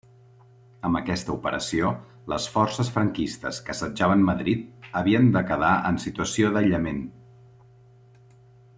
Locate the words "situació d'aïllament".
6.09-7.05